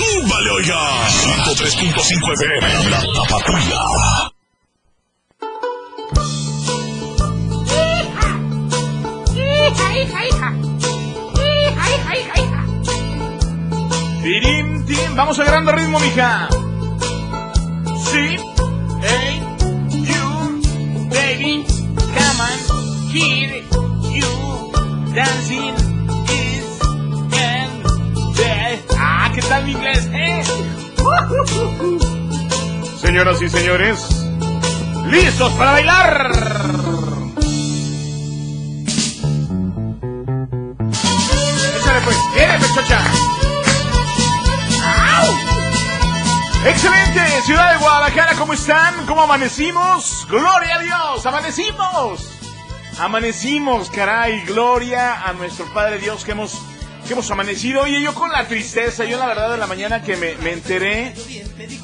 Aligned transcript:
¡Súbale, 0.00 0.50
oiga! 0.50 1.08
103.5 1.44 2.32
FM, 2.32 2.90
la 2.90 3.00
tapatía. 3.12 3.80
Hija, 9.36 9.98
hija, 9.98 10.26
hija. 10.26 10.54
Hija, 11.36 11.84
hija, 11.94 12.16
hija, 12.18 12.34
hija. 12.40 12.64
Tirim, 14.22 14.86
tirim. 14.86 15.16
Vamos 15.16 15.38
agarrando 15.38 15.72
ritmo, 15.72 16.00
mija. 16.00 16.48
Sí. 18.10 18.38
Hey, 19.02 19.42
you, 20.08 20.60
baby. 21.10 21.64
Come 22.16 22.40
on. 22.40 22.58
Here, 23.12 23.62
you. 24.16 25.12
Dancing 25.14 25.89
Ah, 29.50 29.50
¿qué 29.50 29.50
tal 29.50 29.64
mi 29.64 29.72
inglés, 29.72 30.08
eh? 30.12 30.44
Señoras 33.00 33.42
y 33.42 33.48
señores, 33.48 34.08
¿listos 35.10 35.52
para 35.54 35.72
bailar? 35.72 36.30
Échale 41.78 42.00
pues, 42.04 42.16
viene 42.36 42.58
pechocha. 42.58 43.00
Excelente, 46.66 47.42
ciudad 47.42 47.72
de 47.72 47.78
Guadalajara, 47.78 48.36
¿cómo 48.36 48.52
están? 48.52 49.04
¿Cómo 49.06 49.22
amanecimos? 49.22 50.28
Gloria 50.30 50.76
a 50.76 50.78
Dios, 50.78 51.26
amanecimos. 51.26 52.38
Amanecimos, 53.00 53.90
caray, 53.90 54.42
gloria 54.42 55.26
a 55.26 55.32
nuestro 55.32 55.64
Padre 55.72 55.98
Dios 55.98 56.24
que 56.24 56.30
hemos, 56.32 56.60
hemos 57.12 57.30
amanecido. 57.30 57.82
Oye, 57.82 58.00
yo 58.00 58.14
con 58.14 58.30
la 58.30 58.46
tristeza, 58.46 59.04
yo 59.04 59.18
la 59.18 59.26
verdad 59.26 59.50
de 59.50 59.56
la 59.58 59.66
mañana 59.66 60.02
que 60.02 60.16
me, 60.16 60.34
me 60.36 60.52
enteré, 60.52 61.14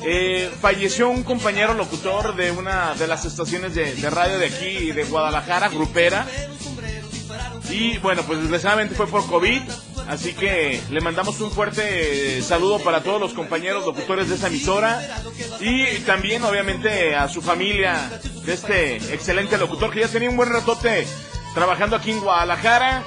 eh, 0.05 0.51
falleció 0.61 1.09
un 1.09 1.23
compañero 1.23 1.75
locutor 1.75 2.37
de 2.37 2.51
una 2.51 2.95
de 2.95 3.07
las 3.07 3.25
estaciones 3.25 3.75
de, 3.75 3.95
de 3.95 4.11
radio 4.11 4.39
de 4.39 4.47
aquí, 4.47 4.93
de 4.93 5.05
Guadalajara, 5.05 5.69
grupera. 5.69 6.27
Y 7.71 7.99
bueno, 7.99 8.23
pues 8.23 8.41
desgraciadamente 8.41 8.95
fue 8.95 9.07
por 9.07 9.27
COVID. 9.27 9.63
Así 10.09 10.35
que 10.35 10.81
le 10.91 11.01
mandamos 11.01 11.41
un 11.41 11.51
fuerte 11.51 12.41
saludo 12.43 12.79
para 12.79 13.03
todos 13.03 13.21
los 13.21 13.33
compañeros 13.33 13.85
locutores 13.85 14.29
de 14.29 14.37
esta 14.37 14.47
emisora. 14.47 15.03
Y 15.61 15.99
también, 16.01 16.45
obviamente, 16.45 17.17
a 17.17 17.29
su 17.29 17.43
familia 17.43 18.11
de 18.45 18.53
este 18.55 18.97
excelente 19.13 19.59
locutor 19.59 19.91
que 19.93 20.01
ya 20.01 20.09
tenía 20.09 20.31
un 20.31 20.37
buen 20.37 20.51
ratote 20.51 21.07
trabajando 21.55 21.97
aquí 21.97 22.13
en 22.13 22.21
Guadalajara. 22.21 23.03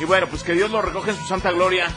Y 0.00 0.04
bueno, 0.04 0.28
pues 0.28 0.42
que 0.42 0.54
Dios 0.54 0.70
lo 0.70 0.80
recoge 0.80 1.10
en 1.10 1.16
su 1.16 1.26
santa 1.26 1.50
gloria. 1.50 1.88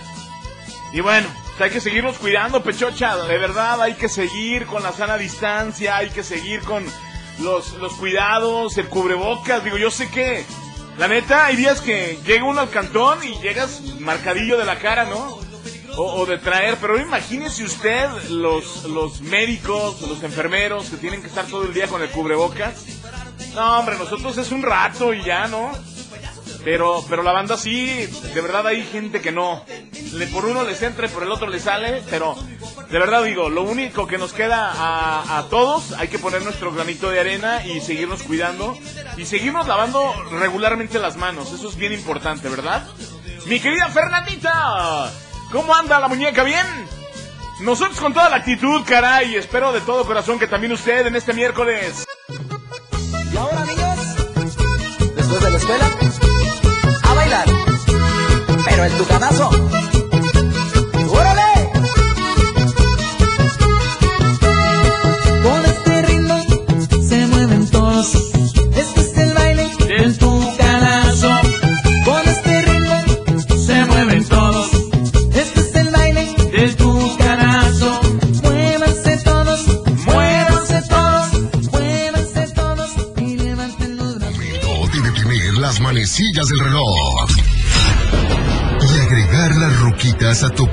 Y 0.93 1.01
bueno, 1.01 1.27
pues 1.49 1.61
hay 1.61 1.69
que 1.69 1.81
seguirnos 1.81 2.17
cuidando, 2.17 2.63
Pechocha. 2.63 3.15
De 3.17 3.37
verdad, 3.37 3.81
hay 3.81 3.93
que 3.93 4.09
seguir 4.09 4.65
con 4.65 4.83
la 4.83 4.91
sana 4.91 5.17
distancia, 5.17 5.97
hay 5.97 6.09
que 6.09 6.23
seguir 6.23 6.61
con 6.61 6.83
los, 7.39 7.73
los 7.75 7.93
cuidados, 7.93 8.77
el 8.77 8.87
cubrebocas. 8.87 9.63
Digo, 9.63 9.77
yo 9.77 9.91
sé 9.91 10.09
que, 10.09 10.45
la 10.97 11.07
neta, 11.07 11.45
hay 11.45 11.55
días 11.55 11.81
que 11.81 12.19
llega 12.25 12.43
uno 12.43 12.61
al 12.61 12.69
cantón 12.69 13.23
y 13.23 13.39
llegas 13.39 13.81
marcadillo 13.99 14.57
de 14.57 14.65
la 14.65 14.79
cara, 14.79 15.05
¿no? 15.05 15.39
O, 15.97 16.21
o 16.21 16.25
de 16.25 16.37
traer, 16.37 16.77
pero 16.79 16.99
imagínese 16.99 17.65
usted 17.65 18.09
los, 18.29 18.85
los 18.85 19.21
médicos, 19.21 20.01
los 20.01 20.23
enfermeros 20.23 20.89
que 20.89 20.97
tienen 20.97 21.21
que 21.21 21.27
estar 21.27 21.45
todo 21.45 21.63
el 21.63 21.73
día 21.73 21.87
con 21.87 22.01
el 22.01 22.09
cubrebocas. 22.09 22.85
No, 23.53 23.79
hombre, 23.79 23.97
nosotros 23.97 24.37
es 24.37 24.51
un 24.51 24.63
rato 24.63 25.13
y 25.13 25.23
ya, 25.23 25.47
¿no? 25.47 25.71
Pero, 26.63 27.03
pero 27.09 27.23
la 27.23 27.31
banda 27.31 27.57
sí, 27.57 27.87
de 28.33 28.41
verdad 28.41 28.67
hay 28.67 28.83
gente 28.83 29.21
que 29.21 29.31
no. 29.31 29.65
Le, 30.13 30.27
por 30.27 30.45
uno 30.45 30.63
les 30.63 30.81
entra 30.83 31.07
y 31.07 31.09
por 31.09 31.23
el 31.23 31.31
otro 31.31 31.47
le 31.47 31.59
sale, 31.59 32.03
pero 32.09 32.35
de 32.89 32.99
verdad 32.99 33.23
digo, 33.23 33.49
lo 33.49 33.63
único 33.63 34.05
que 34.05 34.17
nos 34.17 34.33
queda 34.33 34.71
a, 34.71 35.39
a 35.39 35.43
todos, 35.49 35.93
hay 35.93 36.07
que 36.07 36.19
poner 36.19 36.43
nuestro 36.43 36.71
granito 36.71 37.09
de 37.09 37.19
arena 37.19 37.65
y 37.65 37.81
seguirnos 37.81 38.21
cuidando 38.23 38.77
y 39.17 39.25
seguirnos 39.25 39.67
lavando 39.67 40.13
regularmente 40.39 40.99
las 40.99 41.17
manos. 41.17 41.51
Eso 41.51 41.69
es 41.69 41.75
bien 41.75 41.93
importante, 41.93 42.47
¿verdad? 42.47 42.85
Mi 43.47 43.59
querida 43.59 43.89
Fernandita, 43.89 45.11
¿cómo 45.51 45.73
anda 45.73 45.99
la 45.99 46.07
muñeca? 46.07 46.43
¿Bien? 46.43 46.65
Nosotros 47.61 47.99
con 47.99 48.13
toda 48.13 48.29
la 48.29 48.37
actitud, 48.37 48.81
caray, 48.85 49.35
espero 49.35 49.71
de 49.71 49.81
todo 49.81 50.05
corazón 50.05 50.39
que 50.39 50.47
también 50.47 50.73
usted 50.73 51.05
en 51.05 51.15
este 51.15 51.33
miércoles 51.33 52.05
Y 53.31 53.37
ahora, 53.37 53.65
niños, 53.65 54.15
después 55.15 55.41
de 55.41 55.49
la 55.51 55.57
escuela. 55.57 56.20
Pero 58.81 58.93
el 58.93 58.97
tucanazo. 58.97 59.90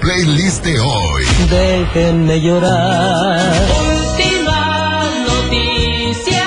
Playlist 0.08 0.64
de 0.64 0.80
hoy. 0.80 1.24
Déjenme 1.50 2.40
llorar. 2.40 3.52
Última 3.90 5.04
noticia. 5.28 6.46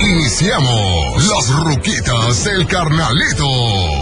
Iniciamos 0.00 1.28
las 1.28 1.48
ruquitas 1.48 2.42
del 2.42 2.66
carnalito. 2.66 4.01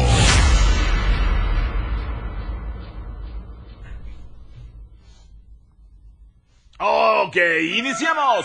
Ok, 7.30 7.36
iniciamos. 7.76 8.44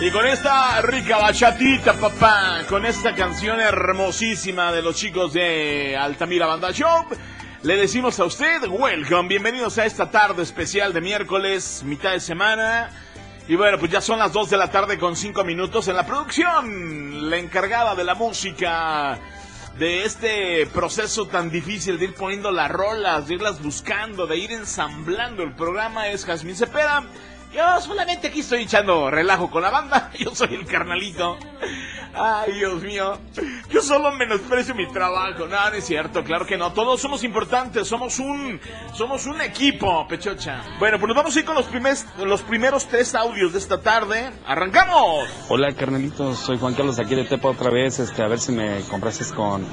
Y 0.00 0.10
con 0.10 0.24
esta 0.24 0.80
rica 0.80 1.18
bachatita, 1.18 1.92
papá, 1.92 2.62
con 2.66 2.86
esta 2.86 3.14
canción 3.14 3.60
hermosísima 3.60 4.72
de 4.72 4.80
los 4.80 4.96
chicos 4.96 5.34
de 5.34 5.94
Altamira 5.94 6.46
Banda 6.46 6.72
Show, 6.72 7.04
le 7.62 7.76
decimos 7.76 8.18
a 8.18 8.24
usted, 8.24 8.66
welcome, 8.66 9.28
bienvenidos 9.28 9.76
a 9.76 9.84
esta 9.84 10.10
tarde 10.10 10.42
especial 10.42 10.94
de 10.94 11.02
miércoles, 11.02 11.82
mitad 11.84 12.12
de 12.12 12.20
semana. 12.20 12.88
Y 13.46 13.56
bueno, 13.56 13.78
pues 13.78 13.92
ya 13.92 14.00
son 14.00 14.20
las 14.20 14.32
2 14.32 14.48
de 14.48 14.56
la 14.56 14.70
tarde 14.70 14.98
con 14.98 15.14
5 15.14 15.44
minutos 15.44 15.86
en 15.88 15.96
la 15.96 16.06
producción. 16.06 17.28
La 17.28 17.36
encargada 17.36 17.94
de 17.94 18.04
la 18.04 18.14
música, 18.14 19.18
de 19.78 20.06
este 20.06 20.66
proceso 20.68 21.26
tan 21.26 21.50
difícil 21.50 21.98
de 21.98 22.06
ir 22.06 22.14
poniendo 22.14 22.50
las 22.50 22.70
rolas, 22.70 23.28
de 23.28 23.34
irlas 23.34 23.62
buscando, 23.62 24.26
de 24.26 24.38
ir 24.38 24.50
ensamblando 24.50 25.42
el 25.42 25.52
programa 25.52 26.08
es 26.08 26.24
Jazmín 26.24 26.56
Cepeda. 26.56 27.04
Yo 27.52 27.80
solamente 27.80 28.28
aquí 28.28 28.40
estoy 28.40 28.62
echando 28.62 29.10
relajo 29.10 29.50
con 29.50 29.62
la 29.62 29.70
banda. 29.70 30.10
Yo 30.18 30.34
soy 30.34 30.54
el 30.54 30.66
carnalito. 30.66 31.36
Ay, 32.14 32.52
Dios 32.52 32.82
mío. 32.82 33.18
Yo 33.70 33.82
solo 33.82 34.12
menosprecio 34.12 34.74
mi 34.74 34.86
trabajo. 34.88 35.46
No, 35.46 35.68
es 35.74 35.84
cierto, 35.84 36.22
claro 36.24 36.46
que 36.46 36.56
no. 36.56 36.72
Todos 36.72 37.00
somos 37.00 37.24
importantes. 37.24 37.88
Somos 37.88 38.18
un, 38.20 38.60
somos 38.94 39.26
un 39.26 39.40
equipo, 39.40 40.06
pechocha. 40.08 40.62
Bueno, 40.78 40.98
pues 40.98 41.08
nos 41.08 41.16
vamos 41.16 41.34
a 41.36 41.38
ir 41.40 41.44
con 41.44 41.54
los, 41.56 41.66
primes- 41.66 42.06
los 42.18 42.42
primeros 42.42 42.86
tres 42.86 43.14
audios 43.14 43.52
de 43.52 43.58
esta 43.58 43.80
tarde. 43.80 44.30
¡Arrancamos! 44.46 45.28
Hola 45.48 45.72
carnalitos, 45.74 46.38
soy 46.38 46.58
Juan 46.58 46.74
Carlos 46.74 46.98
aquí 47.00 47.14
de 47.14 47.24
Tepa 47.24 47.48
otra 47.48 47.70
vez, 47.70 47.98
este, 47.98 48.22
a 48.22 48.28
ver 48.28 48.38
si 48.38 48.52
me 48.52 48.80
comprases 48.90 49.32
con 49.32 49.64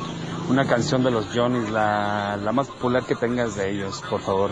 una 0.49 0.65
canción 0.67 1.03
de 1.03 1.11
los 1.11 1.27
Johnny's, 1.35 1.69
la, 1.69 2.37
la 2.37 2.51
más 2.51 2.67
popular 2.67 3.03
que 3.05 3.15
tengas 3.15 3.55
de 3.55 3.69
ellos, 3.71 4.03
por 4.09 4.21
favor. 4.21 4.51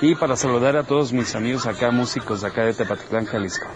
Y 0.00 0.14
para 0.14 0.36
saludar 0.36 0.76
a 0.76 0.84
todos 0.84 1.12
mis 1.12 1.34
amigos 1.34 1.66
acá, 1.66 1.90
músicos 1.90 2.44
acá 2.44 2.64
de 2.64 2.74
Tepatitlán, 2.74 3.26
Jalisco. 3.26 3.66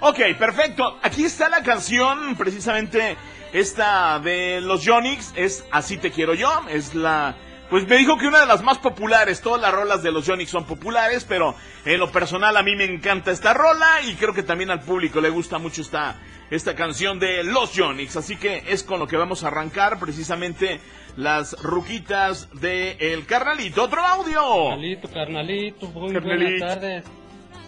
Ok, 0.00 0.18
perfecto. 0.38 0.98
Aquí 1.02 1.24
está 1.24 1.48
la 1.48 1.62
canción, 1.62 2.36
precisamente 2.36 3.16
esta 3.52 4.18
de 4.20 4.60
los 4.60 4.86
Jonix, 4.86 5.32
es 5.36 5.64
Así 5.70 5.96
te 5.96 6.10
quiero 6.10 6.34
yo, 6.34 6.50
es 6.68 6.94
la 6.94 7.36
Pues 7.70 7.86
me 7.86 7.98
dijo 7.98 8.16
que 8.16 8.26
una 8.26 8.40
de 8.40 8.46
las 8.46 8.62
más 8.62 8.78
populares, 8.78 9.42
todas 9.42 9.60
las 9.60 9.72
rolas 9.72 10.02
de 10.02 10.10
los 10.10 10.24
Yonix 10.24 10.50
son 10.50 10.64
populares, 10.64 11.26
pero 11.28 11.54
en 11.84 11.98
lo 12.00 12.10
personal 12.10 12.56
a 12.56 12.62
mí 12.62 12.74
me 12.74 12.84
encanta 12.84 13.30
esta 13.30 13.52
rola 13.52 14.00
y 14.06 14.14
creo 14.14 14.32
que 14.32 14.42
también 14.42 14.70
al 14.70 14.80
público 14.80 15.20
le 15.20 15.28
gusta 15.28 15.58
mucho 15.58 15.82
esta, 15.82 16.16
esta 16.50 16.74
canción 16.74 17.18
de 17.18 17.44
los 17.44 17.74
Yonix. 17.74 18.16
Así 18.16 18.36
que 18.36 18.64
es 18.68 18.82
con 18.82 18.98
lo 18.98 19.06
que 19.06 19.18
vamos 19.18 19.44
a 19.44 19.48
arrancar 19.48 19.98
precisamente 20.00 20.80
las 21.16 21.62
ruquitas 21.62 22.48
de 22.58 22.92
El 23.00 23.26
Carnalito. 23.26 23.82
¡Otro 23.82 24.00
audio! 24.00 24.70
Carnalito, 24.70 25.08
carnalito, 25.10 25.86
muy 25.88 26.12
Carnalito. 26.14 26.50
buenas 26.50 26.74
tardes. 26.74 27.04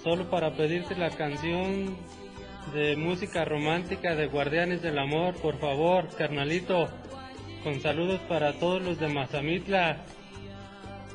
Solo 0.03 0.31
para 0.31 0.53
pedirte 0.53 0.95
la 0.97 1.11
canción 1.11 1.95
de 2.73 2.97
música 2.97 3.45
romántica 3.45 4.15
de 4.15 4.29
Guardianes 4.29 4.81
del 4.81 4.99
Amor, 4.99 5.35
por 5.43 5.59
favor, 5.59 6.09
carnalito. 6.17 6.89
Con 7.65 7.81
saludos 7.81 8.21
para 8.29 8.55
todos 8.55 8.81
los 8.83 8.99
de 8.99 9.09
Mazamitla. 9.09 9.99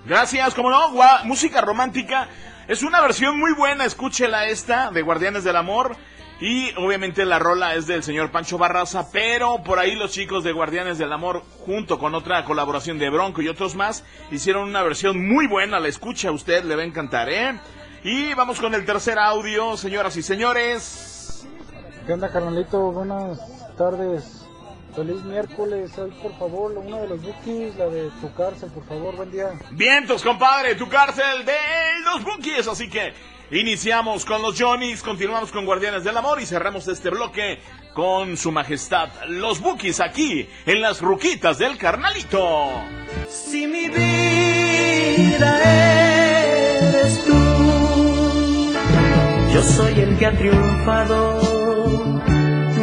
Gracias, 0.06 0.54
como 0.54 0.70
no, 0.70 0.92
gua- 0.92 1.24
música 1.24 1.62
romántica. 1.62 2.28
Es 2.68 2.84
una 2.84 3.02
versión 3.02 3.40
muy 3.40 3.54
buena, 3.54 3.86
escúchela 3.86 4.46
esta, 4.48 4.92
de 4.92 5.02
Guardianes 5.02 5.44
del 5.44 5.56
Amor. 5.56 5.96
Y 6.40 6.72
obviamente 6.76 7.26
la 7.26 7.40
rola 7.40 7.76
es 7.76 7.88
del 7.88 8.04
señor 8.04 8.30
Pancho 8.30 8.58
Barraza, 8.58 9.10
pero 9.12 9.64
por 9.64 9.80
ahí 9.80 9.96
los 9.96 10.12
chicos 10.12 10.44
de 10.44 10.52
Guardianes 10.52 10.98
del 10.98 11.14
Amor, 11.14 11.44
junto 11.66 11.98
con 11.98 12.14
otra 12.14 12.44
colaboración 12.44 13.00
de 13.00 13.10
Bronco 13.10 13.42
y 13.42 13.48
otros 13.48 13.74
más, 13.76 14.04
hicieron 14.32 14.68
una 14.68 14.84
versión 14.84 15.26
muy 15.28 15.48
buena, 15.48 15.80
la 15.80 15.88
escucha 15.88 16.28
a 16.28 16.32
usted, 16.34 16.66
le 16.66 16.76
va 16.76 16.82
a 16.82 16.86
encantar, 16.86 17.30
¿eh? 17.30 17.58
Y 18.04 18.34
vamos 18.34 18.60
con 18.60 18.76
el 18.76 18.86
tercer 18.86 19.18
audio, 19.18 19.78
señoras 19.78 20.18
y 20.18 20.22
señores. 20.24 21.48
¿Qué 22.06 22.14
onda, 22.14 22.30
carnalito? 22.30 22.92
Buenas 22.92 23.40
tardes. 23.78 24.45
Feliz 24.96 25.22
miércoles. 25.26 25.92
Hoy, 25.98 26.12
por 26.24 26.38
favor, 26.40 26.72
una 26.72 27.00
de 27.00 27.10
los 27.10 27.22
bookies, 27.22 27.76
la 27.76 27.88
de 27.88 28.10
tu 28.22 28.34
cárcel, 28.34 28.70
por 28.72 28.86
favor, 28.86 29.14
buen 29.18 29.30
día. 29.30 29.52
Vientos, 29.72 30.24
compadre, 30.24 30.76
tu 30.76 30.88
cárcel 30.88 31.44
de 31.46 31.54
los 32.06 32.24
Bookies. 32.24 32.66
Así 32.66 32.90
que 32.90 33.14
iniciamos 33.52 34.24
con 34.24 34.42
los 34.42 34.58
Johnnies, 34.58 35.04
continuamos 35.04 35.52
con 35.52 35.66
Guardianes 35.66 36.06
del 36.06 36.16
Amor 36.16 36.40
y 36.42 36.46
cerramos 36.46 36.88
este 36.88 37.10
bloque 37.10 37.60
con 37.94 38.38
su 38.38 38.54
majestad, 38.54 39.10
los 39.28 39.60
Bookies, 39.60 40.00
aquí 40.00 40.48
en 40.66 40.82
las 40.82 41.02
ruquitas 41.02 41.58
del 41.58 41.78
carnalito. 41.78 42.70
Si 43.28 43.68
mi 43.68 43.90
vida 43.90 45.60
eres 46.54 47.22
tú, 47.26 48.74
yo 49.54 49.62
soy 49.62 50.00
el 50.00 50.18
que 50.18 50.26
ha 50.26 50.32
triunfado. 50.32 51.42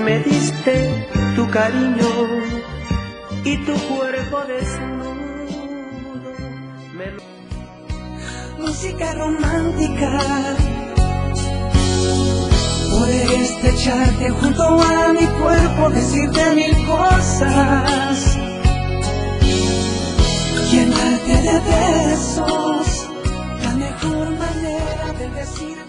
Me 0.05 0.19
diste 0.19 1.12
tu 1.37 1.49
cariño 1.51 2.11
y 3.45 3.57
tu 3.65 3.75
cuerpo 3.89 4.41
desnudo. 4.47 5.15
Me 6.97 7.07
Música 8.59 9.15
romántica. 9.15 10.11
Poder 12.91 13.31
estrecharte 13.33 14.31
junto 14.31 14.63
a 14.63 15.13
mi 15.13 15.27
cuerpo, 15.27 15.91
decirte 15.91 16.55
mil 16.55 16.87
cosas 16.87 18.39
llenarte 20.73 21.35
de 21.43 21.61
besos, 21.61 23.07
la 23.63 23.75
mejor 23.75 24.31
manera 24.39 25.13
de 25.19 25.31
decirte 25.31 25.82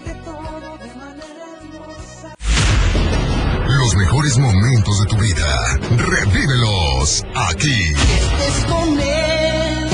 Los 3.94 4.02
mejores 4.02 4.38
momentos 4.38 4.98
de 4.98 5.06
tu 5.06 5.16
vida. 5.18 5.78
Revívelos 5.96 7.24
aquí. 7.32 7.92
Estés 7.92 8.64
con 8.66 8.98
él, 9.00 9.88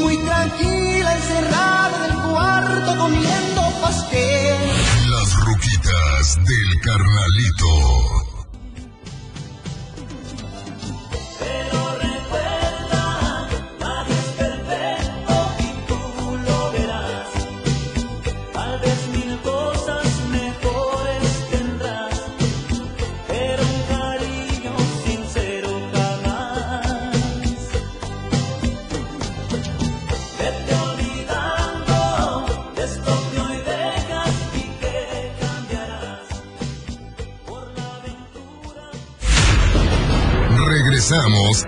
muy 0.00 0.18
tranquila, 0.18 1.14
encerrada 1.14 2.06
en 2.06 2.10
el 2.10 2.22
cuarto 2.32 2.96
comiendo 2.98 3.80
pastel. 3.80 4.58
Las 5.08 5.36
ruquitas 5.44 6.36
del 6.44 6.80
carnalito. 6.82 8.13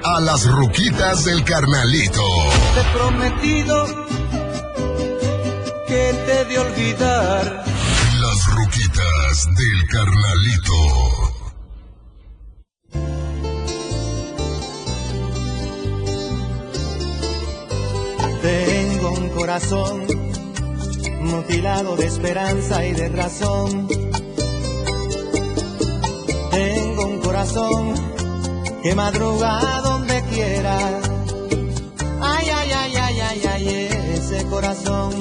A 0.02 0.18
las 0.20 0.44
ruquitas 0.46 1.24
del 1.26 1.44
carnalito. 1.44 2.22
te 2.74 2.80
he 2.80 2.84
prometido 2.92 3.86
que 5.86 6.12
te 6.26 6.44
de 6.44 6.58
olvidar. 6.58 7.64
Las 8.20 8.46
ruquitas 8.52 9.46
del 9.54 9.88
carnalito. 9.88 10.74
Tengo 18.42 19.10
un 19.12 19.28
corazón 19.30 20.06
mutilado 21.20 21.94
de 21.94 22.06
esperanza 22.06 22.84
y 22.84 22.92
de 22.92 23.08
razón. 23.10 23.86
Tengo 26.50 27.06
un 27.06 27.20
corazón 27.20 28.15
que 28.86 28.94
madruga 28.94 29.80
donde 29.82 30.22
quiera. 30.30 30.78
Ay, 32.20 32.48
ay, 32.54 32.70
ay, 32.72 32.96
ay, 32.96 33.20
ay, 33.20 33.42
ay, 33.52 33.88
ese 34.14 34.46
corazón 34.46 35.12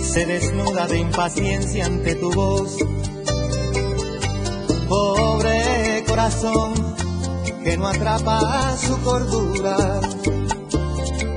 se 0.00 0.24
desnuda 0.24 0.86
de 0.86 0.98
impaciencia 0.98 1.86
ante 1.86 2.14
tu 2.14 2.30
voz. 2.32 2.76
Pobre 4.88 6.04
corazón 6.06 6.74
que 7.64 7.76
no 7.76 7.88
atrapa 7.88 8.76
su 8.76 9.02
cordura. 9.02 9.76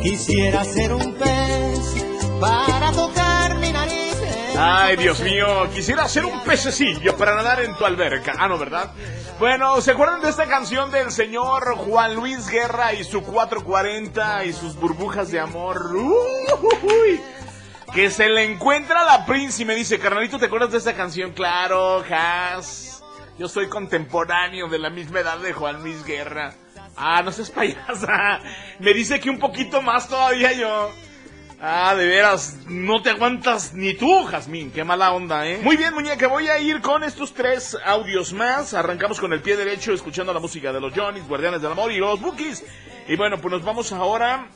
Quisiera 0.03 0.63
ser 0.65 0.93
un 0.93 1.15
pez 1.15 1.95
para 2.39 2.91
tocar 2.91 3.57
mi 3.57 3.71
nariz. 3.71 4.17
Ay, 4.55 4.97
Dios 4.97 5.19
mío, 5.21 5.67
quisiera 5.73 6.07
ser 6.07 6.25
un 6.25 6.43
pececillo 6.43 7.17
para 7.17 7.35
nadar 7.35 7.61
en 7.61 7.75
tu 7.75 7.85
alberca. 7.85 8.33
Ah, 8.37 8.47
no, 8.47 8.59
¿verdad? 8.59 8.91
Bueno, 9.39 9.79
¿se 9.81 9.91
acuerdan 9.91 10.21
de 10.21 10.29
esta 10.29 10.47
canción 10.47 10.89
del 10.89 11.11
señor 11.11 11.75
Juan 11.75 12.15
Luis 12.15 12.49
Guerra 12.49 12.93
y 12.93 13.03
su 13.03 13.21
440 13.21 14.45
y 14.45 14.53
sus 14.53 14.75
burbujas 14.75 15.29
de 15.29 15.39
amor? 15.39 15.95
Uy, 15.95 17.21
que 17.93 18.09
se 18.09 18.29
le 18.29 18.45
encuentra 18.51 19.03
la 19.03 19.27
Prince 19.27 19.61
y 19.61 19.65
me 19.65 19.75
dice, 19.75 19.99
carnalito, 19.99 20.39
¿te 20.39 20.47
acuerdas 20.47 20.71
de 20.71 20.79
esta 20.79 20.95
canción? 20.95 21.33
Claro, 21.33 22.03
Has. 22.09 23.03
Yo 23.37 23.47
soy 23.47 23.69
contemporáneo 23.69 24.69
de 24.69 24.79
la 24.79 24.89
misma 24.89 25.19
edad 25.19 25.37
de 25.37 25.53
Juan 25.53 25.83
Luis 25.83 26.03
Guerra. 26.03 26.55
Ah, 26.95 27.21
no 27.21 27.31
seas 27.31 27.51
payasa. 27.51 28.39
Me 28.79 28.91
dice 28.95 29.19
que 29.19 29.29
un 29.29 29.37
poquito 29.37 29.83
más 29.83 30.07
todavía 30.07 30.51
yo. 30.53 30.89
Ah, 31.59 31.95
de 31.95 32.05
veras, 32.05 32.57
no 32.67 33.01
te 33.01 33.09
aguantas 33.09 33.73
ni 33.73 33.95
tú, 33.95 34.25
Jazmín. 34.25 34.69
Qué 34.69 34.83
mala 34.83 35.11
onda, 35.11 35.47
¿eh? 35.47 35.59
Muy 35.63 35.75
bien, 35.75 35.91
muñeca, 35.93 36.27
voy 36.27 36.47
a 36.49 36.59
ir 36.59 36.81
con 36.81 37.03
estos 37.03 37.33
tres 37.33 37.75
audios 37.83 38.31
más. 38.31 38.75
Arrancamos 38.75 39.19
con 39.19 39.33
el 39.33 39.41
pie 39.41 39.57
derecho, 39.57 39.91
escuchando 39.91 40.31
la 40.33 40.39
música 40.39 40.71
de 40.71 40.79
los 40.79 40.93
Johnnies, 40.93 41.27
Guardianes 41.27 41.61
del 41.63 41.71
Amor 41.71 41.91
y 41.91 41.97
los 41.97 42.21
Bookies. 42.21 42.63
Y 43.07 43.15
bueno, 43.15 43.39
pues 43.41 43.51
nos 43.51 43.63
vamos 43.63 43.91
ahora 43.91 44.49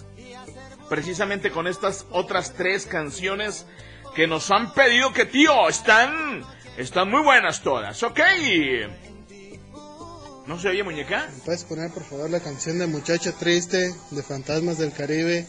precisamente 0.90 1.50
con 1.50 1.66
estas 1.66 2.06
otras 2.12 2.54
tres 2.54 2.86
canciones 2.86 3.66
que 4.14 4.28
nos 4.28 4.52
han 4.52 4.72
pedido 4.74 5.12
que, 5.12 5.26
tío, 5.26 5.70
están, 5.70 6.44
están 6.78 7.10
muy 7.10 7.24
buenas 7.24 7.64
todas, 7.64 8.04
¿ok? 8.04 8.20
¿No 10.46 10.60
se 10.60 10.70
oye, 10.70 10.84
muñeca? 10.84 11.28
¿Puedes 11.46 11.64
poner 11.64 11.92
por 11.92 12.04
favor 12.04 12.30
la 12.30 12.42
canción 12.42 12.78
de 12.78 12.86
Muchacha 12.86 13.32
Triste 13.32 13.92
de 14.12 14.22
Fantasmas 14.22 14.78
del 14.78 14.92
Caribe? 14.92 15.48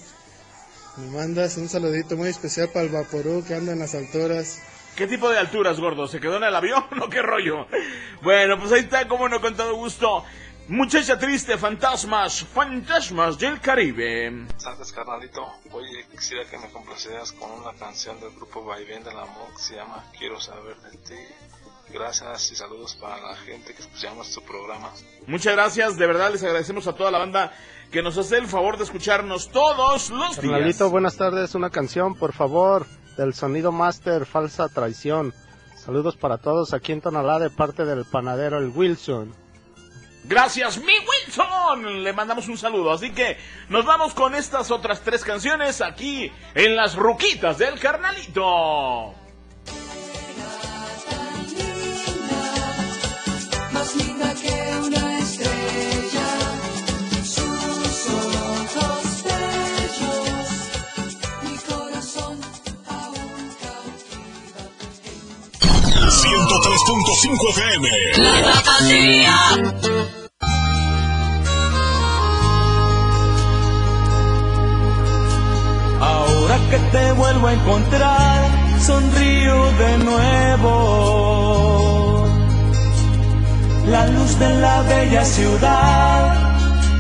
Me 0.97 1.11
mandas 1.11 1.57
un 1.57 1.71
saludito 1.71 2.17
muy 2.19 2.29
especial 2.29 2.69
para 2.69 2.85
el 2.85 2.93
Vaporú 2.93 3.43
que 3.47 3.55
anda 3.55 3.73
en 3.73 3.79
las 3.79 3.95
alturas. 3.95 4.61
¿Qué 4.95 5.07
tipo 5.07 5.31
de 5.31 5.39
alturas, 5.39 5.81
gordo? 5.81 6.07
¿Se 6.07 6.21
quedó 6.21 6.37
en 6.37 6.45
el 6.45 6.55
avión 6.55 6.85
o 7.03 7.09
qué 7.09 7.23
rollo? 7.23 7.67
Bueno, 8.21 8.59
pues 8.59 8.73
ahí 8.73 8.81
está, 8.81 9.09
como 9.09 9.27
no, 9.27 9.41
con 9.41 9.57
todo 9.57 9.75
gusto. 9.75 10.23
Muchacha 10.69 11.19
triste, 11.19 11.57
fantasmas, 11.57 12.45
fantasmas 12.45 13.39
del 13.39 13.59
Caribe. 13.61 14.47
Santos 14.59 14.93
carnalito, 14.93 15.51
oye, 15.71 16.07
quisiera 16.11 16.45
que 16.45 16.59
me 16.59 16.69
complacieras 16.69 17.33
con 17.33 17.51
una 17.51 17.73
canción 17.73 18.21
del 18.21 18.31
grupo 18.31 18.63
Vaivén 18.63 19.03
del 19.03 19.19
Amor 19.19 19.53
que 19.57 19.63
se 19.63 19.77
llama 19.77 20.05
Quiero 20.17 20.39
saber 20.41 20.77
de 20.77 20.99
ti. 20.99 21.15
Gracias 21.93 22.53
y 22.53 22.57
saludos 22.57 22.95
para 22.97 23.21
la 23.21 23.37
gente 23.37 23.75
que 23.75 23.83
escuchamos 23.83 24.29
su 24.29 24.43
programa. 24.43 24.93
Muchas 25.27 25.55
gracias, 25.55 25.97
de 25.97 26.07
verdad 26.07 26.31
les 26.31 26.43
agradecemos 26.43 26.87
a 26.87 26.95
toda 26.95 27.11
la 27.11 27.19
banda 27.19 27.53
que 27.93 28.03
nos 28.03 28.17
hace 28.17 28.39
el 28.39 28.49
favor 28.49 28.79
de 28.79 28.85
escucharnos 28.85 29.51
todos 29.51 30.11
los 30.11 30.41
días. 30.41 30.53
Carnalito, 30.53 30.91
buenas 30.91 31.17
tardes. 31.17 31.55
Una 31.55 31.69
canción, 31.71 32.15
por 32.15 32.33
favor, 32.33 32.87
del 33.19 33.35
Sonido 33.35 33.71
Master, 33.71 34.25
Falsa 34.25 34.69
Traición. 34.71 35.35
Saludos 35.77 36.17
para 36.17 36.39
todos 36.39 36.73
aquí 36.73 36.93
en 36.93 37.03
Tonalá 37.03 37.39
de 37.39 37.51
parte 37.51 37.85
del 37.85 38.05
panadero 38.07 38.59
El 38.59 38.69
Wilson. 38.69 39.35
Gracias, 40.25 40.79
mi 40.79 40.95
Wilson. 41.27 42.03
Le 42.03 42.13
mandamos 42.15 42.49
un 42.49 42.57
saludo. 42.57 42.93
Así 42.93 43.11
que 43.11 43.37
nos 43.69 43.85
vamos 43.85 44.15
con 44.15 44.35
estas 44.35 44.71
otras 44.71 45.03
tres 45.03 45.23
canciones 45.23 45.83
aquí 45.83 46.33
en 46.55 46.77
las 46.77 46.97
ruquitas 46.97 47.59
del 47.59 47.79
carnalito. 47.79 49.15
más 53.73 53.97
linda 53.97 54.35
que 54.35 54.87
una 54.87 55.02
103.5 66.13 67.49
FM. 67.51 67.89
La 68.19 68.35
tapatía. 68.53 69.35
Ahora 76.01 76.57
que 76.71 76.79
te 76.93 77.13
vuelvo 77.13 77.47
a 77.47 77.53
encontrar, 77.55 78.51
sonrío 78.81 79.73
de 79.79 79.99
nuevo. 80.05 80.73
La 83.87 84.07
luz 84.07 84.39
de 84.39 84.55
la 84.61 84.83
bella 84.83 85.25
ciudad 85.25 86.37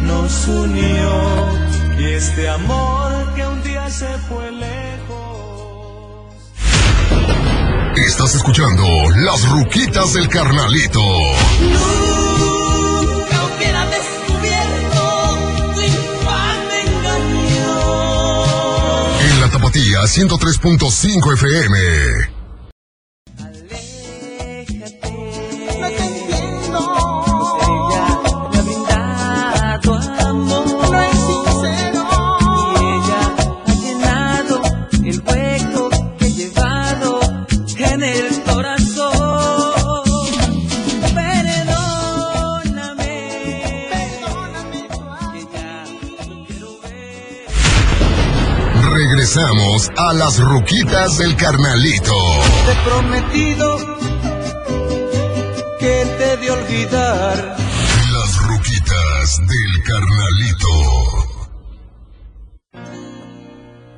nos 0.04 0.49
unió 0.49 1.11
y 1.99 2.04
este 2.14 2.49
amor 2.49 3.01
Estás 8.06 8.35
escuchando 8.35 8.85
las 9.16 9.49
ruquitas 9.49 10.12
del 10.14 10.28
carnalito. 10.28 11.00
Nunca 12.40 13.44
hubiera 13.44 13.87
descubierto 13.87 15.38
tu 15.75 15.80
infame 15.80 16.82
engaño. 16.87 17.71
En 19.21 19.40
la 19.40 19.49
tapatía 19.50 20.02
103.5 20.02 21.32
FM. 21.35 22.32
Regresamos 49.35 49.89
a 49.97 50.12
las 50.12 50.39
ruquitas 50.41 51.17
del 51.17 51.35
carnalito. 51.37 52.15
Te 52.67 52.73
he 52.73 52.77
prometido 52.85 53.79
que 55.81 56.05
te 56.19 56.37
de 56.37 56.51
olvidar. 56.51 57.57
Las 58.12 58.47
ruquitas 58.47 59.39
del 59.39 59.85
carnalito. 59.85 60.69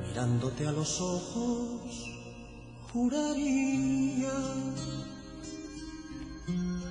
Mirándote 0.07 0.67
a 0.67 0.71
los 0.71 1.01
ojos, 1.01 1.81
juraría 2.93 4.31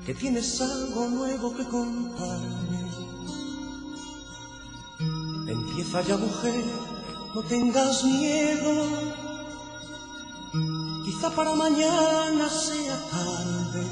que 0.05 0.13
tienes 0.13 0.61
algo 0.61 1.09
nuevo 1.09 1.57
que 1.57 1.65
contarme. 1.65 2.91
Empieza 5.49 6.03
ya, 6.03 6.19
mujer, 6.19 6.94
no 7.35 7.43
tengas 7.43 8.05
miedo. 8.05 8.73
Quizá 11.05 11.31
para 11.31 11.55
mañana 11.55 12.49
sea 12.49 12.97
tarde. 13.11 13.87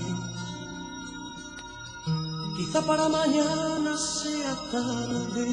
Quizá 2.56 2.82
para 2.82 3.08
mañana 3.08 3.96
sea 3.96 4.54
tarde. 4.70 5.48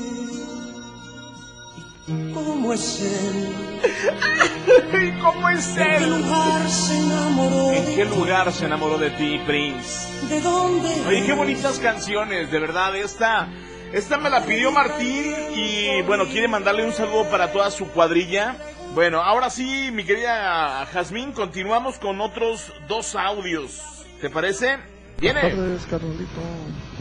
¿Y 2.07 2.33
cómo 2.33 2.73
es 2.73 3.01
él? 3.01 3.55
¿Cómo 5.23 5.49
es 5.49 5.67
¿En 5.69 5.75
qué 5.75 5.95
él? 5.97 6.09
lugar 6.09 6.69
se 6.69 6.97
enamoró? 6.97 7.71
¿En 7.71 7.95
qué 7.95 8.05
lugar 8.05 8.51
se 8.51 8.65
enamoró 8.65 8.97
de 8.97 9.09
ti, 9.11 9.39
Prince? 9.45 10.07
¿De 10.27 10.41
dónde? 10.41 10.89
Oye, 11.07 11.25
qué 11.25 11.33
bonitas 11.33 11.79
canciones, 11.79 12.51
de 12.51 12.59
verdad. 12.59 12.95
Esta, 12.95 13.47
esta 13.93 14.17
me 14.17 14.29
la 14.29 14.45
pidió 14.45 14.71
Martín 14.71 15.33
y 15.55 16.01
bueno, 16.03 16.25
quiere 16.27 16.47
mandarle 16.47 16.85
un 16.85 16.93
saludo 16.93 17.29
para 17.29 17.51
toda 17.51 17.71
su 17.71 17.87
cuadrilla. 17.89 18.55
Bueno, 18.93 19.21
ahora 19.21 19.49
sí, 19.49 19.89
mi 19.91 20.03
querida 20.03 20.85
Jazmín, 20.91 21.31
continuamos 21.31 21.97
con 21.99 22.21
otros 22.21 22.71
dos 22.87 23.15
audios. 23.15 24.05
¿Te 24.21 24.29
parece? 24.29 24.77
Buenas 25.19 25.19
Viene. 25.19 25.41
tardes, 25.41 25.85
carnalito. 25.89 26.41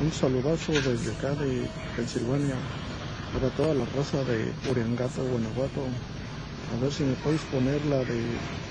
Un 0.03 0.13
saludazo 0.13 0.73
desde 0.73 1.13
acá 1.13 1.31
de 1.35 1.67
Pensilvania 1.97 2.57
para 3.33 3.49
toda 3.51 3.75
la 3.75 3.85
raza 3.97 4.23
de 4.25 4.53
Uriangato, 4.71 5.23
Guanajuato. 5.25 5.83
A 6.77 6.83
ver 6.83 6.93
si 6.93 7.05
me 7.05 7.15
puedes 7.17 7.41
poner 7.43 7.85
la 7.87 7.99
de 7.99 8.21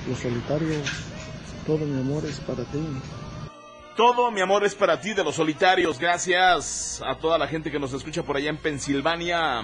Los 0.09 0.19
Solitarios. 0.19 0.87
Todo 1.65 1.79
mi 1.79 1.99
amor 1.99 2.23
es 2.25 2.39
para 2.41 2.63
ti. 2.65 2.79
Todo 3.97 4.29
mi 4.29 4.41
amor 4.41 4.63
es 4.63 4.75
para 4.75 5.01
ti 5.01 5.15
de 5.15 5.23
los 5.23 5.33
solitarios. 5.33 5.97
Gracias 5.97 7.01
a 7.03 7.15
toda 7.15 7.39
la 7.39 7.47
gente 7.47 7.71
que 7.71 7.79
nos 7.79 7.93
escucha 7.93 8.21
por 8.21 8.37
allá 8.37 8.51
en 8.51 8.57
Pensilvania. 8.57 9.63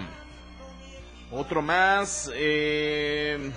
Otro 1.31 1.61
más. 1.61 2.31
Eh... 2.33 3.51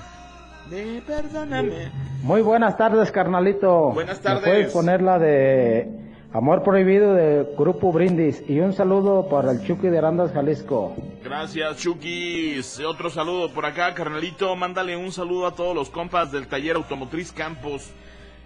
de 0.69 1.03
perdóname. 1.07 1.91
Muy 2.21 2.43
buenas 2.43 2.77
tardes, 2.77 3.11
carnalito. 3.11 3.93
Buenas 3.93 4.19
¿Me 4.19 4.23
tardes. 4.23 4.45
puedes 4.45 4.73
poner 4.75 5.01
la 5.01 5.19
de 5.19 5.89
Amor 6.35 6.63
Prohibido 6.63 7.15
del 7.15 7.47
Grupo 7.57 7.91
Brindis? 7.91 8.45
Y 8.47 8.61
un 8.61 8.75
saludo 8.75 9.31
para 9.31 9.53
el 9.53 9.67
Chucky 9.67 9.89
de 9.89 9.97
Arandas, 9.97 10.31
Jalisco. 10.33 10.95
Gracias, 11.25 11.79
Chukis. 11.79 12.81
Otro 12.81 13.09
saludo 13.09 13.51
por 13.51 13.65
acá, 13.65 13.95
carnalito. 13.95 14.55
Mándale 14.57 14.95
un 14.99 15.11
saludo 15.11 15.47
a 15.47 15.55
todos 15.55 15.75
los 15.75 15.89
compas 15.89 16.33
del 16.33 16.49
taller 16.49 16.77
automotriz 16.77 17.33
Campos. 17.33 17.95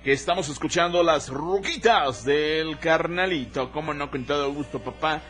Que 0.02 0.12
estamos 0.12 0.48
escuchando 0.48 1.02
las 1.02 1.28
ruquitas 1.28 2.24
del 2.24 2.78
carnalito. 2.78 3.70
Cómo 3.70 3.92
no, 3.92 4.10
con 4.10 4.24
todo 4.24 4.50
gusto, 4.50 4.78
papá. 4.78 5.20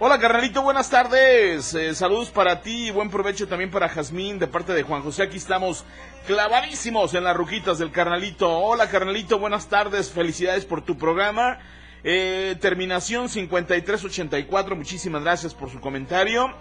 Hola, 0.00 0.18
carnalito, 0.18 0.62
buenas 0.62 0.90
tardes. 0.90 1.72
Eh, 1.74 1.94
saludos 1.94 2.30
para 2.30 2.60
ti 2.60 2.88
y 2.88 2.90
buen 2.90 3.08
provecho 3.08 3.46
también 3.46 3.70
para 3.70 3.88
Jazmín 3.88 4.40
de 4.40 4.48
parte 4.48 4.72
de 4.72 4.82
Juan 4.82 5.02
José. 5.02 5.22
Aquí 5.22 5.36
estamos 5.36 5.84
clavadísimos 6.26 7.14
en 7.14 7.22
las 7.22 7.36
ruquitas 7.36 7.78
del 7.78 7.92
carnalito. 7.92 8.50
Hola, 8.50 8.90
carnalito, 8.90 9.38
buenas 9.38 9.68
tardes. 9.68 10.10
Felicidades 10.10 10.64
por 10.64 10.84
tu 10.84 10.98
programa. 10.98 11.60
Eh, 12.02 12.56
terminación 12.60 13.28
5384. 13.28 14.74
Muchísimas 14.74 15.22
gracias 15.22 15.54
por 15.54 15.70
su 15.70 15.80
comentario. 15.80 16.52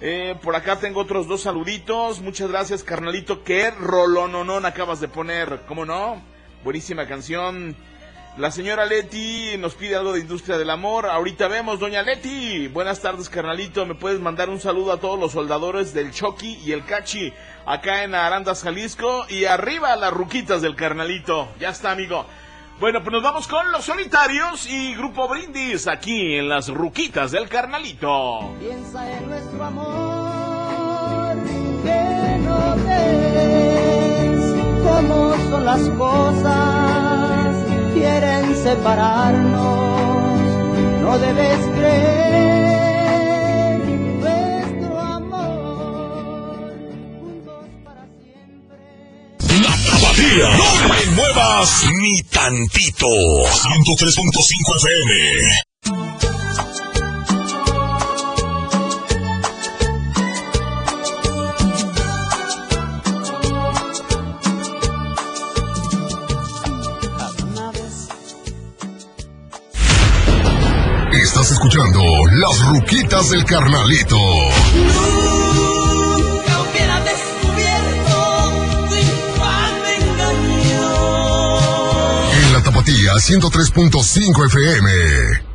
Eh, 0.00 0.36
por 0.40 0.54
acá 0.54 0.78
tengo 0.78 1.00
otros 1.00 1.26
dos 1.26 1.42
saluditos. 1.42 2.20
Muchas 2.20 2.48
gracias, 2.48 2.84
carnalito. 2.84 3.42
Qué 3.42 3.72
rolononón 3.72 4.66
acabas 4.66 5.00
de 5.00 5.08
poner. 5.08 5.62
¿Cómo 5.66 5.84
no? 5.84 6.31
Buenísima 6.64 7.06
canción. 7.06 7.74
La 8.38 8.50
señora 8.50 8.86
Leti 8.86 9.58
nos 9.58 9.74
pide 9.74 9.96
algo 9.96 10.12
de 10.12 10.20
Industria 10.20 10.56
del 10.56 10.70
Amor. 10.70 11.06
Ahorita 11.06 11.48
vemos, 11.48 11.80
doña 11.80 12.02
Leti. 12.02 12.68
Buenas 12.68 13.00
tardes, 13.00 13.28
carnalito. 13.28 13.84
¿Me 13.84 13.94
puedes 13.94 14.20
mandar 14.20 14.48
un 14.48 14.58
saludo 14.58 14.92
a 14.92 15.00
todos 15.00 15.18
los 15.18 15.32
soldadores 15.32 15.92
del 15.92 16.12
Chucky 16.12 16.60
y 16.64 16.72
el 16.72 16.84
Cachi 16.84 17.32
acá 17.66 18.04
en 18.04 18.14
Arandas, 18.14 18.62
Jalisco? 18.62 19.26
Y 19.28 19.44
arriba 19.44 19.96
las 19.96 20.12
ruquitas 20.12 20.62
del 20.62 20.76
carnalito. 20.76 21.48
Ya 21.60 21.70
está, 21.70 21.90
amigo. 21.90 22.24
Bueno, 22.80 23.00
pues 23.02 23.12
nos 23.12 23.22
vamos 23.22 23.46
con 23.48 23.70
los 23.70 23.84
solitarios 23.84 24.66
y 24.66 24.94
Grupo 24.94 25.28
Brindis 25.28 25.86
aquí 25.86 26.36
en 26.36 26.48
las 26.48 26.68
ruquitas 26.68 27.32
del 27.32 27.48
carnalito. 27.48 28.54
Piensa 28.58 29.18
en 29.18 29.28
nuestro 29.28 29.64
amor, 29.64 31.36
que 31.84 32.38
no 32.38 32.76
ves 32.86 33.61
cómo 35.08 35.34
son 35.50 35.64
las 35.64 35.88
cosas, 35.90 37.56
quieren 37.94 38.54
separarnos, 38.62 40.40
no 41.02 41.18
debes 41.18 41.58
creer 41.76 42.62
nuestro 44.20 45.00
amor, 45.00 46.74
juntos 47.20 47.66
para 47.84 48.06
siempre. 48.20 48.78
La 49.62 49.74
tapatía. 49.90 50.48
No 50.56 50.94
le 50.94 51.06
muevas 51.16 51.70
ni 52.00 52.22
tantito. 52.22 53.06
103.5 53.06 54.76
FM. 54.76 55.71
Escuchando 71.62 72.02
las 72.32 72.58
ruquitas 72.66 73.30
del 73.30 73.44
carnalito. 73.44 74.16
Nunca 74.16 74.98
hubiera 76.60 77.00
descubierto 77.02 78.52
tu 78.88 78.96
infame 78.96 79.94
engaño. 80.00 80.90
En 82.32 82.52
la 82.52 82.62
tapatía 82.64 83.12
103.5 83.14 84.46
FM. 84.46 85.51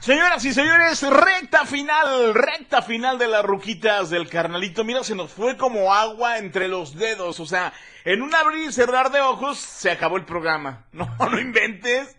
Señoras 0.00 0.42
y 0.46 0.54
señores, 0.54 1.02
recta 1.02 1.66
final, 1.66 2.32
recta 2.32 2.80
final 2.80 3.18
de 3.18 3.28
las 3.28 3.44
ruquitas 3.44 4.08
del 4.08 4.28
carnalito. 4.30 4.82
Mira, 4.82 5.04
se 5.04 5.14
nos 5.14 5.30
fue 5.30 5.58
como 5.58 5.92
agua 5.92 6.38
entre 6.38 6.68
los 6.68 6.94
dedos. 6.94 7.38
O 7.38 7.44
sea, 7.44 7.74
en 8.06 8.22
un 8.22 8.34
abrir 8.34 8.70
y 8.70 8.72
cerrar 8.72 9.12
de 9.12 9.20
ojos 9.20 9.58
se 9.58 9.90
acabó 9.90 10.16
el 10.16 10.24
programa. 10.24 10.86
No, 10.92 11.06
no 11.18 11.38
inventes. 11.38 12.16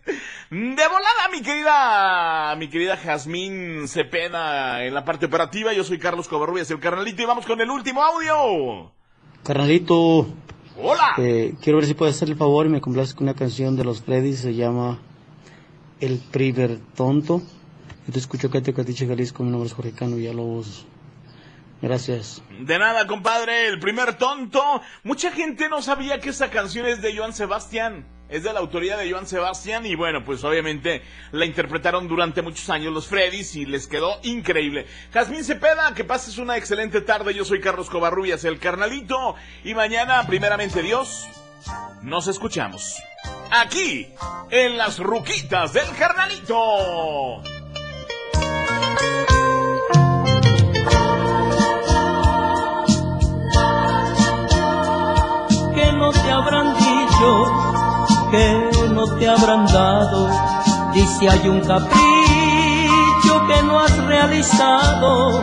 De 0.50 0.88
volada, 0.88 1.28
mi 1.32 1.42
querida, 1.42 2.54
mi 2.56 2.68
querida 2.68 2.96
Jazmín 2.96 3.88
Cepeda 3.88 4.84
en 4.84 4.94
la 4.94 5.04
parte 5.04 5.26
operativa. 5.26 5.72
Yo 5.72 5.82
soy 5.82 5.98
Carlos 5.98 6.28
Covarrubias, 6.28 6.70
el 6.70 6.78
carnalito, 6.78 7.22
y 7.22 7.26
vamos 7.26 7.46
con 7.46 7.60
el 7.60 7.68
último 7.68 8.00
audio. 8.04 8.92
Carnalito, 9.42 10.28
Hola. 10.80 11.14
eh, 11.18 11.54
quiero 11.60 11.78
ver 11.78 11.86
si 11.88 11.94
puedes 11.94 12.14
hacer 12.14 12.28
el 12.28 12.36
favor 12.36 12.64
y 12.66 12.68
me 12.68 12.80
complaces 12.80 13.12
con 13.14 13.24
una 13.24 13.34
canción 13.34 13.76
de 13.76 13.82
los 13.82 14.02
Freddy, 14.02 14.34
se 14.34 14.54
llama 14.54 15.00
El 16.00 16.18
Primer 16.30 16.78
Tonto. 16.94 17.42
Yo 18.06 18.12
te 18.12 18.18
escucho 18.18 18.48
acá 18.48 18.60
te 18.60 18.74
Catiche 18.74 19.06
Jalisco, 19.06 19.44
mi 19.44 19.50
nombre 19.50 19.68
es 19.68 19.74
Jorge 19.74 19.92
Cano 19.92 20.16
Villalobos. 20.16 20.86
Gracias. 21.80 22.42
De 22.60 22.78
nada, 22.78 23.06
compadre, 23.08 23.66
el 23.66 23.80
primer 23.80 24.14
tonto. 24.14 24.80
Mucha 25.02 25.32
gente 25.32 25.68
no 25.68 25.82
sabía 25.82 26.20
que 26.20 26.30
esa 26.30 26.48
canción 26.48 26.86
es 26.86 27.02
de 27.02 27.16
Joan 27.16 27.32
Sebastián. 27.32 28.06
Es 28.28 28.44
de 28.44 28.52
la 28.52 28.60
autoría 28.60 28.96
de 28.96 29.10
Joan 29.10 29.26
Sebastián 29.26 29.84
y 29.84 29.94
bueno, 29.94 30.24
pues 30.24 30.42
obviamente 30.42 31.02
la 31.32 31.44
interpretaron 31.44 32.08
durante 32.08 32.40
muchos 32.40 32.70
años 32.70 32.92
los 32.92 33.06
Freddys 33.06 33.56
y 33.56 33.66
les 33.66 33.86
quedó 33.86 34.18
increíble. 34.22 34.86
Jazmín 35.12 35.44
Cepeda, 35.44 35.92
que 35.94 36.04
pases 36.04 36.38
una 36.38 36.56
excelente 36.56 37.02
tarde. 37.02 37.34
Yo 37.34 37.44
soy 37.44 37.60
Carlos 37.60 37.90
Covarrubias, 37.90 38.44
el 38.44 38.58
carnalito. 38.58 39.34
Y 39.64 39.74
mañana, 39.74 40.24
primeramente 40.26 40.82
Dios, 40.82 41.26
nos 42.00 42.26
escuchamos. 42.26 42.96
Aquí, 43.50 44.08
en 44.50 44.78
las 44.78 44.98
ruquitas 44.98 45.74
del 45.74 45.90
carnalito. 45.98 47.42
Que 55.74 55.92
no 55.92 56.10
te 56.12 56.30
habrán 56.30 56.74
dicho, 56.74 57.28
que 58.30 58.88
no 58.90 59.04
te 59.16 59.28
habrán 59.28 59.66
dado. 59.66 60.28
Y 60.94 61.00
si 61.06 61.28
hay 61.28 61.48
un 61.48 61.60
capricho 61.60 63.46
que 63.46 63.62
no 63.62 63.80
has 63.80 63.96
realizado, 64.04 65.42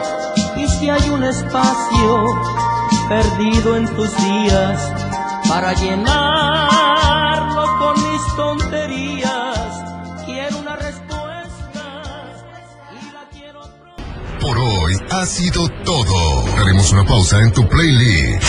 y 0.56 0.68
si 0.68 0.90
hay 0.90 1.10
un 1.10 1.24
espacio 1.24 2.26
perdido 3.08 3.76
en 3.76 3.88
tus 3.96 4.16
días 4.18 4.94
para 5.48 5.74
llenarlo 5.74 7.66
con 7.80 7.96
mis 7.96 8.36
tonterías, 8.36 9.49
hoy 14.90 14.98
ha 15.12 15.26
sido 15.26 15.70
todo. 15.84 16.46
Haremos 16.58 16.92
una 16.92 17.06
pausa 17.06 17.40
en 17.40 17.52
tu 17.52 17.68
playlist. 17.68 18.44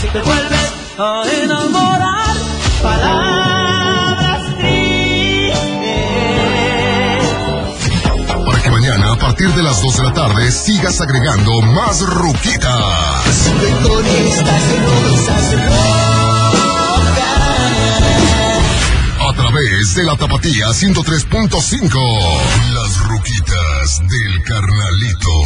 si 0.00 0.06
te 0.08 0.22
vuelves 0.22 0.72
a 0.98 1.22
enamorar, 1.42 2.36
palabras 2.82 4.56
tristes. 4.58 5.58
Para 8.46 8.62
que 8.62 8.70
mañana, 8.70 9.12
a 9.12 9.16
partir 9.16 9.52
de 9.54 9.62
las 9.62 9.82
2 9.82 9.96
de 9.96 10.02
la 10.04 10.12
tarde, 10.12 10.50
sigas 10.50 11.00
agregando 11.00 11.60
más 11.62 12.00
ruquitas. 12.00 13.50
Con 13.82 14.06
estas 14.06 14.62
rosas 14.84 15.54
A 19.30 19.32
través 19.32 19.94
de 19.94 20.02
la 20.02 20.16
tapatía 20.16 20.70
103.5. 20.70 22.79
Carnalito. 24.50 25.39